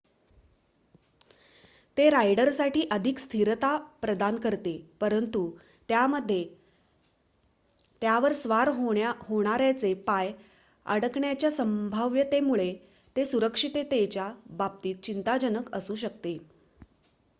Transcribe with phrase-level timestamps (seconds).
[1.97, 3.69] ते रायडरसाठी अधिक स्थिरता
[4.01, 5.41] प्रदान करते परंतु
[5.89, 6.39] त्यामध्ये
[8.01, 10.31] त्यावर स्वार होणाऱ्याचे पाय
[10.85, 12.73] अडकण्याच्या संभाव्यतेमुळे
[13.15, 14.31] ते सुरक्षिततेच्या
[14.57, 16.37] बाबतीत चिंताजनक असू शकते